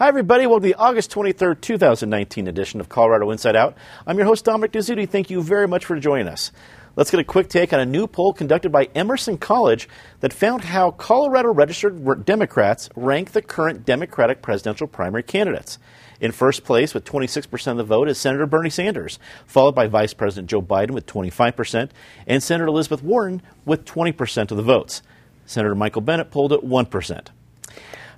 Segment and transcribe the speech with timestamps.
[0.00, 0.46] Hi, everybody.
[0.46, 3.76] Welcome to the August 23rd, 2019 edition of Colorado Inside Out.
[4.06, 5.06] I'm your host, Dominic Dezzutti.
[5.06, 6.52] Thank you very much for joining us.
[6.96, 10.64] Let's get a quick take on a new poll conducted by Emerson College that found
[10.64, 15.78] how Colorado registered Democrats rank the current Democratic presidential primary candidates.
[16.18, 20.14] In first place, with 26% of the vote, is Senator Bernie Sanders, followed by Vice
[20.14, 21.90] President Joe Biden with 25%,
[22.26, 25.02] and Senator Elizabeth Warren with 20% of the votes.
[25.44, 27.26] Senator Michael Bennet polled at 1%.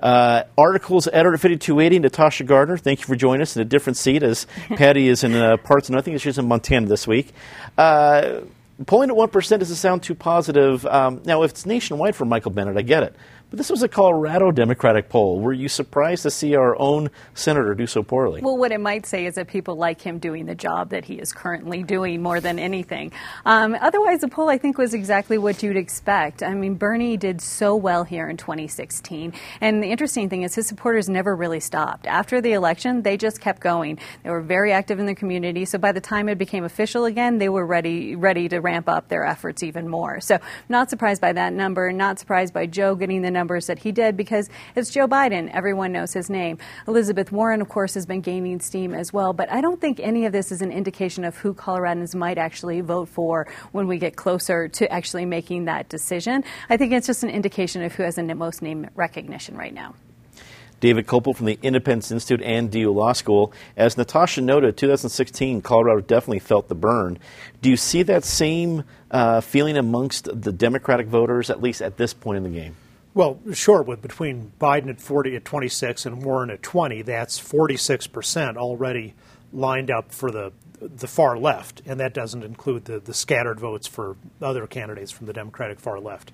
[0.00, 2.76] Uh, articles editor 5280, Natasha Gardner.
[2.76, 5.88] Thank you for joining us in a different seat as Patty is in uh, parts
[5.88, 6.16] of nothing.
[6.18, 7.32] She's in Montana this week.
[7.76, 8.40] Uh,
[8.86, 10.86] polling at 1% doesn't sound too positive.
[10.86, 13.16] Um, now, if it's nationwide for Michael Bennet, I get it.
[13.50, 15.40] But this was a Colorado Democratic poll.
[15.40, 18.42] Were you surprised to see our own senator do so poorly?
[18.42, 21.14] Well, what it might say is that people like him doing the job that he
[21.14, 23.10] is currently doing more than anything.
[23.46, 26.42] Um, otherwise, the poll, I think, was exactly what you'd expect.
[26.42, 29.32] I mean, Bernie did so well here in 2016.
[29.62, 32.06] And the interesting thing is his supporters never really stopped.
[32.06, 33.98] After the election, they just kept going.
[34.24, 35.64] They were very active in the community.
[35.64, 39.08] So by the time it became official again, they were ready, ready to ramp up
[39.08, 40.20] their efforts even more.
[40.20, 43.92] So not surprised by that number, not surprised by Joe getting the numbers that he
[43.92, 45.48] did because it's Joe Biden.
[45.52, 46.58] Everyone knows his name.
[46.88, 49.32] Elizabeth Warren, of course, has been gaining steam as well.
[49.32, 52.80] But I don't think any of this is an indication of who Coloradans might actually
[52.80, 56.42] vote for when we get closer to actually making that decision.
[56.68, 59.94] I think it's just an indication of who has the most name recognition right now.
[60.80, 63.52] David Kopel from the Independence Institute and DU Law School.
[63.76, 67.18] As Natasha noted, 2016, Colorado definitely felt the burn.
[67.62, 72.14] Do you see that same uh, feeling amongst the Democratic voters, at least at this
[72.14, 72.76] point in the game?
[73.14, 73.82] Well, sure.
[73.82, 79.14] With between Biden at 40 at 26 and Warren at 20, that's 46 percent already
[79.52, 83.86] lined up for the the far left, and that doesn't include the, the scattered votes
[83.86, 86.30] for other candidates from the Democratic far left.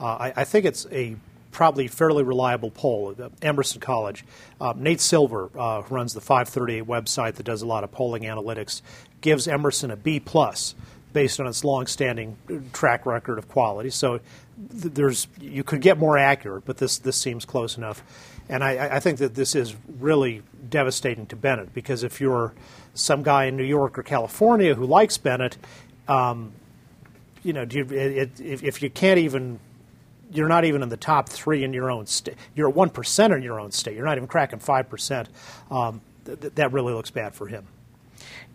[0.00, 1.16] Uh, I, I, think it's a
[1.50, 3.14] probably fairly reliable poll.
[3.42, 4.24] Emerson College,
[4.60, 8.22] uh, Nate Silver, uh, who runs the 538 website that does a lot of polling
[8.22, 8.80] analytics,
[9.20, 10.74] gives Emerson a B plus
[11.12, 12.36] based on its long-standing
[12.72, 13.90] track record of quality.
[13.90, 14.20] So
[14.58, 18.02] there's you could get more accurate, but this this seems close enough.
[18.48, 22.52] And I, I think that this is really devastating to Bennet because if you're
[22.94, 25.56] some guy in New York or California who likes Bennet,
[26.08, 26.52] um,
[27.44, 29.60] you know, you, it, if, if you can't even
[30.32, 32.36] you're not even in the top three in your own state.
[32.54, 33.96] You're one percent in your own state.
[33.96, 35.28] You're not even cracking five percent.
[35.70, 37.66] Um, th- that really looks bad for him.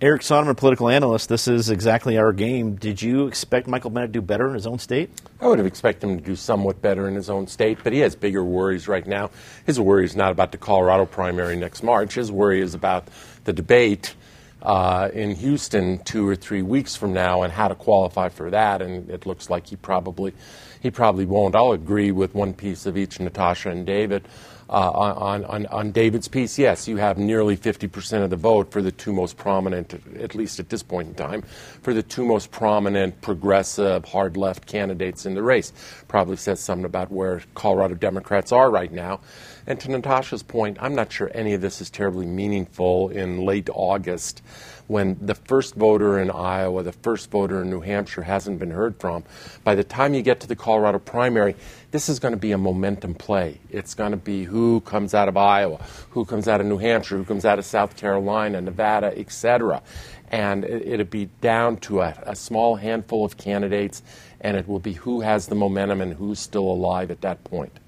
[0.00, 2.74] Eric Sondermann, political analyst, this is exactly our game.
[2.76, 5.10] Did you expect Michael Bennet to do better in his own state?
[5.40, 8.00] I would have expected him to do somewhat better in his own state, but he
[8.00, 9.30] has bigger worries right now.
[9.66, 12.14] His worry is not about the Colorado primary next March.
[12.14, 13.08] His worry is about
[13.44, 14.14] the debate
[14.62, 18.82] uh, in Houston two or three weeks from now and how to qualify for that.
[18.82, 20.32] And it looks like he probably
[20.80, 21.54] he probably won't.
[21.54, 24.26] I'll agree with one piece of each, Natasha and David.
[24.68, 28.80] Uh, on, on, on David's piece, yes, you have nearly 50% of the vote for
[28.80, 31.42] the two most prominent, at least at this point in time,
[31.82, 35.72] for the two most prominent progressive, hard left candidates in the race.
[36.08, 39.20] Probably says something about where Colorado Democrats are right now.
[39.66, 43.68] And to Natasha's point, I'm not sure any of this is terribly meaningful in late
[43.72, 44.42] August
[44.86, 48.98] when the first voter in Iowa, the first voter in New Hampshire hasn't been heard
[49.00, 49.24] from.
[49.62, 51.56] By the time you get to the Colorado primary,
[51.90, 53.60] this is going to be a momentum play.
[53.70, 55.80] It's going to be who comes out of Iowa,
[56.10, 59.82] who comes out of New Hampshire, who comes out of South Carolina, Nevada, etc.
[60.28, 64.02] And it, will be down to a, a small handful of candidates,
[64.40, 67.78] and it will be who has the momentum and who's still alive at that point.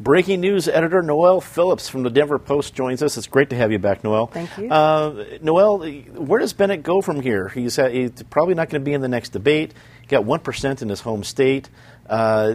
[0.00, 3.18] Breaking news editor Noelle Phillips from the Denver Post joins us.
[3.18, 4.28] It's great to have you back, Noelle.
[4.28, 4.70] Thank you.
[4.70, 7.50] Uh, Noelle, where does Bennet go from here?
[7.50, 9.74] He's, uh, he's probably not going to be in the next debate.
[10.00, 11.68] He got 1% in his home state.
[12.08, 12.54] Uh,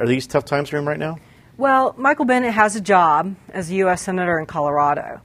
[0.00, 1.18] are these tough times for him right now?
[1.56, 4.02] Well, Michael Bennet has a job as a U.S.
[4.02, 5.20] Senator in Colorado.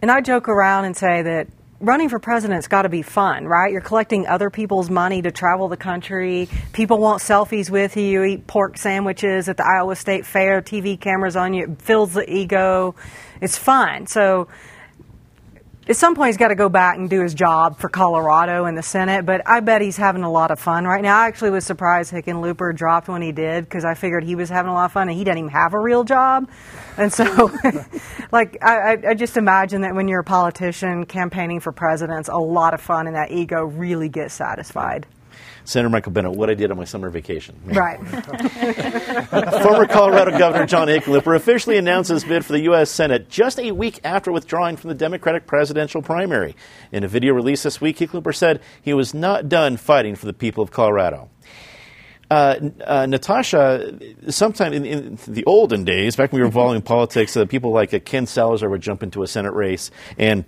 [0.00, 1.48] And I joke around and say that
[1.80, 3.72] running for president's got to be fun, right?
[3.72, 6.48] You're collecting other people's money to travel the country.
[6.72, 8.04] People want selfies with you.
[8.04, 10.60] You eat pork sandwiches at the Iowa State Fair.
[10.60, 11.64] TV cameras on you.
[11.64, 12.94] It fills the ego.
[13.40, 14.06] It's fun.
[14.06, 14.48] So
[15.88, 18.74] at some point he's got to go back and do his job for Colorado in
[18.74, 21.18] the Senate, but I bet he's having a lot of fun right now.
[21.18, 24.70] I actually was surprised Hickenlooper dropped when he did because I figured he was having
[24.70, 26.48] a lot of fun and he didn't even have a real job.
[26.96, 27.50] And so,
[28.32, 32.74] like, I, I just imagine that when you're a politician campaigning for presidents, a lot
[32.74, 35.06] of fun and that ego really gets satisfied.
[35.70, 37.54] Senator Michael Bennet, what I did on my summer vacation.
[37.70, 37.98] Right.
[39.62, 42.90] Former Colorado Governor John Hickenlooper officially announced his bid for the U.S.
[42.90, 46.56] Senate just a week after withdrawing from the Democratic presidential primary.
[46.92, 50.32] In a video released this week, Hickenlooper said he was not done fighting for the
[50.32, 51.30] people of Colorado.
[52.30, 53.92] Uh, uh, Natasha,
[54.28, 57.92] sometime in, in, the olden days, back when we were following politics, uh, people like
[57.92, 60.44] uh, Ken Salazar would jump into a Senate race and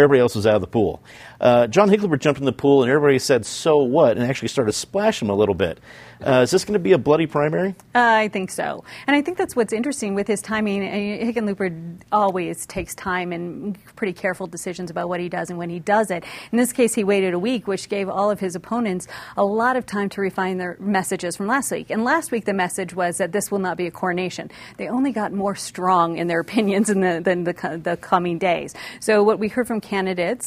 [0.00, 1.02] everybody else was out of the pool.
[1.40, 4.16] Uh, John Hickenlooper jumped in the pool and everybody said, so what?
[4.16, 5.78] And actually started splashing him a little bit.
[6.24, 7.70] Uh, is this going to be a bloody primary?
[7.94, 8.84] Uh, I think so.
[9.06, 10.82] And I think that's what's interesting with his timing.
[10.82, 15.78] Hickenlooper always takes time and pretty careful decisions about what he does and when he
[15.78, 16.24] does it.
[16.52, 19.06] In this case, he waited a week, which gave all of his opponents
[19.38, 21.88] a lot of time to refine their messages from last week.
[21.88, 24.50] And last week, the message was that this will not be a coronation.
[24.76, 28.74] They only got more strong in their opinions in the, than the, the coming days.
[29.00, 30.46] So what we heard from candidates